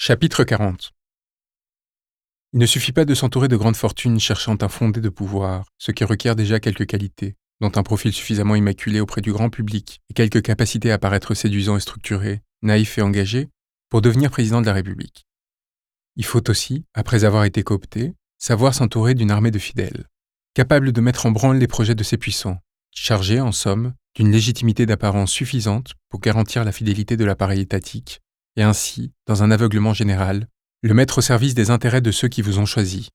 Chapitre 0.00 0.44
40 0.44 0.92
Il 2.52 2.60
ne 2.60 2.66
suffit 2.66 2.92
pas 2.92 3.04
de 3.04 3.14
s'entourer 3.14 3.48
de 3.48 3.56
grandes 3.56 3.74
fortunes 3.74 4.20
cherchant 4.20 4.56
un 4.60 4.68
fondé 4.68 5.00
de 5.00 5.08
pouvoir, 5.08 5.64
ce 5.76 5.90
qui 5.90 6.04
requiert 6.04 6.36
déjà 6.36 6.60
quelques 6.60 6.86
qualités, 6.86 7.34
dont 7.60 7.72
un 7.74 7.82
profil 7.82 8.12
suffisamment 8.12 8.54
immaculé 8.54 9.00
auprès 9.00 9.22
du 9.22 9.32
grand 9.32 9.50
public 9.50 10.00
et 10.08 10.14
quelques 10.14 10.40
capacités 10.40 10.92
à 10.92 10.98
paraître 10.98 11.34
séduisant 11.34 11.76
et 11.76 11.80
structuré, 11.80 12.42
naïf 12.62 12.96
et 12.96 13.02
engagé, 13.02 13.48
pour 13.90 14.00
devenir 14.00 14.30
président 14.30 14.60
de 14.60 14.66
la 14.66 14.72
République. 14.72 15.26
Il 16.14 16.24
faut 16.24 16.48
aussi, 16.48 16.84
après 16.94 17.24
avoir 17.24 17.42
été 17.42 17.64
coopté, 17.64 18.14
savoir 18.38 18.74
s'entourer 18.74 19.14
d'une 19.14 19.32
armée 19.32 19.50
de 19.50 19.58
fidèles, 19.58 20.06
capable 20.54 20.92
de 20.92 21.00
mettre 21.00 21.26
en 21.26 21.32
branle 21.32 21.58
les 21.58 21.66
projets 21.66 21.96
de 21.96 22.04
ses 22.04 22.18
puissants, 22.18 22.60
chargés, 22.94 23.40
en 23.40 23.50
somme, 23.50 23.94
d'une 24.14 24.30
légitimité 24.30 24.86
d'apparence 24.86 25.32
suffisante 25.32 25.94
pour 26.08 26.20
garantir 26.20 26.64
la 26.64 26.70
fidélité 26.70 27.16
de 27.16 27.24
l'appareil 27.24 27.62
étatique 27.62 28.20
et 28.58 28.62
ainsi, 28.62 29.12
dans 29.26 29.44
un 29.44 29.52
aveuglement 29.52 29.94
général, 29.94 30.48
le 30.82 30.92
mettre 30.92 31.18
au 31.18 31.20
service 31.20 31.54
des 31.54 31.70
intérêts 31.70 32.00
de 32.00 32.10
ceux 32.10 32.26
qui 32.26 32.42
vous 32.42 32.58
ont 32.58 32.66
choisi. 32.66 33.08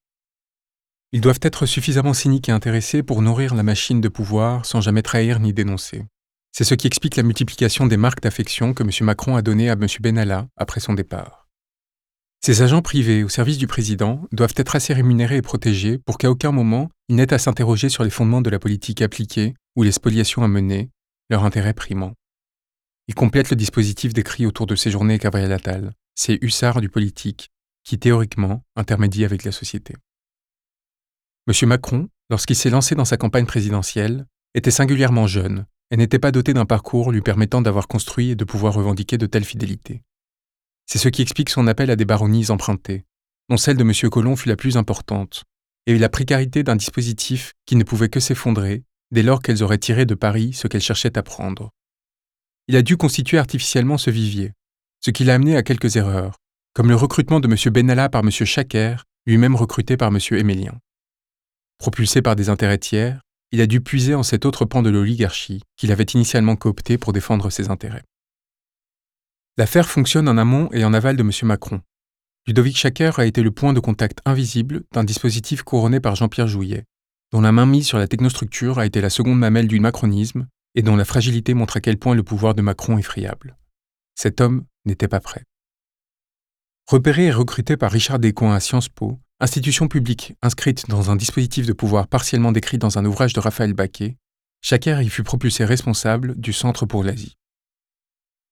Ils 1.12 1.20
doivent 1.20 1.40
être 1.42 1.66
suffisamment 1.66 2.14
cyniques 2.14 2.48
et 2.48 2.52
intéressés 2.52 3.02
pour 3.02 3.20
nourrir 3.20 3.54
la 3.54 3.62
machine 3.62 4.00
de 4.00 4.08
pouvoir 4.08 4.64
sans 4.64 4.80
jamais 4.80 5.02
trahir 5.02 5.40
ni 5.40 5.52
dénoncer. 5.52 6.06
C'est 6.50 6.64
ce 6.64 6.74
qui 6.74 6.86
explique 6.86 7.16
la 7.16 7.22
multiplication 7.22 7.86
des 7.86 7.98
marques 7.98 8.22
d'affection 8.22 8.72
que 8.72 8.82
M. 8.82 8.90
Macron 9.02 9.36
a 9.36 9.42
données 9.42 9.68
à 9.68 9.74
M. 9.74 9.86
Benalla 10.00 10.48
après 10.56 10.80
son 10.80 10.94
départ. 10.94 11.46
Ces 12.42 12.62
agents 12.62 12.82
privés 12.82 13.22
au 13.22 13.28
service 13.28 13.58
du 13.58 13.66
président 13.66 14.26
doivent 14.32 14.54
être 14.56 14.76
assez 14.76 14.94
rémunérés 14.94 15.36
et 15.36 15.42
protégés 15.42 15.98
pour 15.98 16.16
qu'à 16.16 16.30
aucun 16.30 16.52
moment 16.52 16.90
ils 17.10 17.16
n'aient 17.16 17.34
à 17.34 17.38
s'interroger 17.38 17.90
sur 17.90 18.02
les 18.02 18.10
fondements 18.10 18.42
de 18.42 18.50
la 18.50 18.58
politique 18.58 19.02
appliquée 19.02 19.54
ou 19.76 19.82
les 19.82 19.92
spoliations 19.92 20.42
à 20.42 20.48
mener, 20.48 20.90
leur 21.28 21.44
intérêt 21.44 21.74
primant. 21.74 22.14
Il 23.06 23.14
complète 23.14 23.50
le 23.50 23.56
dispositif 23.56 24.14
décrit 24.14 24.46
autour 24.46 24.66
de 24.66 24.76
ces 24.76 24.90
journées 24.90 25.18
Gabriel 25.18 25.52
Attal, 25.52 25.92
ces 26.14 26.38
hussards 26.40 26.80
du 26.80 26.88
politique, 26.88 27.50
qui 27.84 27.98
théoriquement 27.98 28.64
intermédient 28.76 29.26
avec 29.26 29.44
la 29.44 29.52
société. 29.52 29.94
M. 31.46 31.68
Macron, 31.68 32.08
lorsqu'il 32.30 32.56
s'est 32.56 32.70
lancé 32.70 32.94
dans 32.94 33.04
sa 33.04 33.18
campagne 33.18 33.44
présidentielle, 33.44 34.26
était 34.54 34.70
singulièrement 34.70 35.26
jeune 35.26 35.66
et 35.90 35.98
n'était 35.98 36.18
pas 36.18 36.32
doté 36.32 36.54
d'un 36.54 36.64
parcours 36.64 37.12
lui 37.12 37.20
permettant 37.20 37.60
d'avoir 37.60 37.88
construit 37.88 38.30
et 38.30 38.36
de 38.36 38.44
pouvoir 38.44 38.72
revendiquer 38.72 39.18
de 39.18 39.26
telles 39.26 39.44
fidélités. 39.44 40.02
C'est 40.86 40.98
ce 40.98 41.10
qui 41.10 41.20
explique 41.20 41.50
son 41.50 41.66
appel 41.66 41.90
à 41.90 41.96
des 41.96 42.06
baronnies 42.06 42.50
empruntées, 42.50 43.04
dont 43.50 43.58
celle 43.58 43.76
de 43.76 43.82
M. 43.82 43.92
Colomb 44.10 44.36
fut 44.36 44.48
la 44.48 44.56
plus 44.56 44.78
importante, 44.78 45.44
et 45.86 45.98
la 45.98 46.08
précarité 46.08 46.62
d'un 46.62 46.76
dispositif 46.76 47.52
qui 47.66 47.76
ne 47.76 47.84
pouvait 47.84 48.08
que 48.08 48.20
s'effondrer 48.20 48.82
dès 49.10 49.22
lors 49.22 49.42
qu'elles 49.42 49.62
auraient 49.62 49.78
tiré 49.78 50.06
de 50.06 50.14
Paris 50.14 50.54
ce 50.54 50.66
qu'elles 50.68 50.80
cherchaient 50.80 51.18
à 51.18 51.22
prendre 51.22 51.70
il 52.68 52.76
a 52.76 52.82
dû 52.82 52.96
constituer 52.96 53.38
artificiellement 53.38 53.98
ce 53.98 54.10
vivier, 54.10 54.52
ce 55.00 55.10
qui 55.10 55.24
l'a 55.24 55.34
amené 55.34 55.56
à 55.56 55.62
quelques 55.62 55.96
erreurs, 55.96 56.36
comme 56.72 56.88
le 56.88 56.96
recrutement 56.96 57.40
de 57.40 57.48
M. 57.48 57.72
Benalla 57.72 58.08
par 58.08 58.22
M. 58.22 58.30
Chaker, 58.30 59.04
lui-même 59.26 59.54
recruté 59.54 59.96
par 59.96 60.08
M. 60.08 60.18
Émélien. 60.32 60.78
Propulsé 61.78 62.22
par 62.22 62.36
des 62.36 62.48
intérêts 62.48 62.78
tiers, 62.78 63.20
il 63.52 63.60
a 63.60 63.66
dû 63.66 63.80
puiser 63.80 64.14
en 64.14 64.22
cet 64.22 64.46
autre 64.46 64.64
pan 64.64 64.82
de 64.82 64.90
l'oligarchie 64.90 65.62
qu'il 65.76 65.92
avait 65.92 66.04
initialement 66.04 66.56
coopté 66.56 66.98
pour 66.98 67.12
défendre 67.12 67.50
ses 67.50 67.70
intérêts. 67.70 68.04
L'affaire 69.56 69.88
fonctionne 69.88 70.28
en 70.28 70.38
amont 70.38 70.68
et 70.72 70.84
en 70.84 70.94
aval 70.94 71.16
de 71.16 71.22
M. 71.22 71.30
Macron. 71.42 71.80
Ludovic 72.46 72.76
Chaker 72.76 73.18
a 73.18 73.26
été 73.26 73.42
le 73.42 73.50
point 73.50 73.72
de 73.72 73.80
contact 73.80 74.20
invisible 74.24 74.82
d'un 74.92 75.04
dispositif 75.04 75.62
couronné 75.62 76.00
par 76.00 76.16
Jean-Pierre 76.16 76.48
Jouillet, 76.48 76.84
dont 77.30 77.40
la 77.40 77.52
main 77.52 77.66
mise 77.66 77.86
sur 77.86 77.98
la 77.98 78.08
technostructure 78.08 78.78
a 78.78 78.86
été 78.86 79.00
la 79.00 79.10
seconde 79.10 79.38
mamelle 79.38 79.68
du 79.68 79.80
macronisme 79.80 80.46
et 80.74 80.82
dont 80.82 80.96
la 80.96 81.04
fragilité 81.04 81.54
montre 81.54 81.76
à 81.76 81.80
quel 81.80 81.98
point 81.98 82.14
le 82.14 82.22
pouvoir 82.22 82.54
de 82.54 82.62
Macron 82.62 82.98
est 82.98 83.02
friable. 83.02 83.56
Cet 84.14 84.40
homme 84.40 84.64
n'était 84.84 85.08
pas 85.08 85.20
prêt. 85.20 85.44
Repéré 86.86 87.26
et 87.26 87.32
recruté 87.32 87.76
par 87.76 87.90
Richard 87.90 88.18
Descoings 88.18 88.54
à 88.54 88.60
Sciences 88.60 88.88
Po, 88.88 89.18
institution 89.40 89.88
publique 89.88 90.34
inscrite 90.42 90.88
dans 90.88 91.10
un 91.10 91.16
dispositif 91.16 91.66
de 91.66 91.72
pouvoir 91.72 92.08
partiellement 92.08 92.52
décrit 92.52 92.78
dans 92.78 92.98
un 92.98 93.04
ouvrage 93.04 93.32
de 93.32 93.40
Raphaël 93.40 93.72
Baquet, 93.72 94.16
Chaker 94.60 95.02
y 95.02 95.08
fut 95.08 95.22
propulsé 95.22 95.64
responsable 95.64 96.38
du 96.38 96.52
Centre 96.52 96.86
pour 96.86 97.04
l'Asie. 97.04 97.36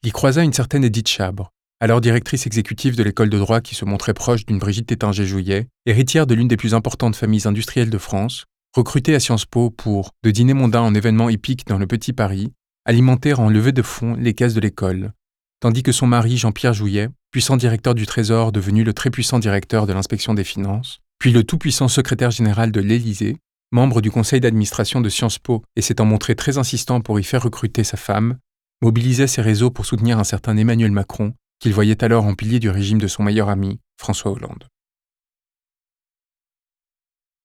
Il 0.02 0.08
y 0.08 0.12
croisa 0.12 0.42
une 0.42 0.52
certaine 0.52 0.84
Edith 0.84 1.08
Chabre, 1.08 1.52
alors 1.80 2.00
directrice 2.00 2.46
exécutive 2.46 2.96
de 2.96 3.02
l'école 3.02 3.28
de 3.28 3.38
droit 3.38 3.60
qui 3.60 3.74
se 3.74 3.84
montrait 3.84 4.14
proche 4.14 4.46
d'une 4.46 4.58
Brigitte 4.58 4.86
Tétinger-Jouillet, 4.86 5.68
héritière 5.86 6.26
de 6.26 6.34
l'une 6.34 6.48
des 6.48 6.56
plus 6.56 6.74
importantes 6.74 7.16
familles 7.16 7.46
industrielles 7.46 7.90
de 7.90 7.98
France, 7.98 8.44
recruté 8.74 9.14
à 9.14 9.20
Sciences 9.20 9.44
Po 9.44 9.70
pour, 9.70 10.12
de 10.22 10.30
dîner 10.30 10.54
mondain 10.54 10.80
en 10.80 10.94
événement 10.94 11.28
épique 11.28 11.66
dans 11.66 11.78
le 11.78 11.86
Petit 11.86 12.12
Paris, 12.12 12.52
alimenter 12.84 13.34
en 13.34 13.48
levée 13.48 13.72
de 13.72 13.82
fonds 13.82 14.14
les 14.14 14.34
caisses 14.34 14.54
de 14.54 14.60
l'école, 14.60 15.12
tandis 15.60 15.82
que 15.82 15.92
son 15.92 16.06
mari 16.06 16.38
Jean-Pierre 16.38 16.72
Jouillet, 16.72 17.08
puissant 17.30 17.56
directeur 17.56 17.94
du 17.94 18.06
Trésor 18.06 18.50
devenu 18.50 18.82
le 18.82 18.94
très 18.94 19.10
puissant 19.10 19.38
directeur 19.38 19.86
de 19.86 19.92
l'inspection 19.92 20.34
des 20.34 20.44
finances, 20.44 21.00
puis 21.18 21.32
le 21.32 21.44
tout-puissant 21.44 21.88
secrétaire 21.88 22.30
général 22.30 22.72
de 22.72 22.80
l'Élysée, 22.80 23.36
membre 23.72 24.00
du 24.00 24.10
conseil 24.10 24.40
d'administration 24.40 25.00
de 25.00 25.08
Sciences 25.08 25.38
Po 25.38 25.62
et 25.76 25.82
s'étant 25.82 26.04
montré 26.04 26.34
très 26.34 26.58
insistant 26.58 27.00
pour 27.00 27.20
y 27.20 27.24
faire 27.24 27.42
recruter 27.42 27.84
sa 27.84 27.96
femme, 27.96 28.38
mobilisait 28.82 29.26
ses 29.26 29.42
réseaux 29.42 29.70
pour 29.70 29.86
soutenir 29.86 30.18
un 30.18 30.24
certain 30.24 30.56
Emmanuel 30.56 30.92
Macron, 30.92 31.34
qu'il 31.60 31.74
voyait 31.74 32.02
alors 32.02 32.24
en 32.24 32.34
pilier 32.34 32.58
du 32.58 32.70
régime 32.70 32.98
de 32.98 33.06
son 33.06 33.22
meilleur 33.22 33.48
ami, 33.48 33.78
François 34.00 34.32
Hollande. 34.32 34.64